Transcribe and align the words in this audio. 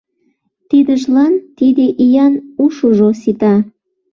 —Тидыжлан 0.69 1.33
тиде 1.57 1.85
иян 2.03 2.33
ушыжо 2.63 3.09
сита! 3.21 3.55